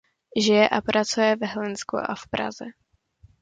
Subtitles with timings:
[0.37, 2.65] Žije a pracuje v Hlinsku a v Praze.